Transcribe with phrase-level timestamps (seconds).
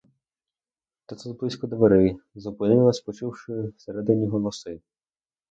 [1.05, 4.81] Та тут близько дверей зупинилась, почувши всередині голоси.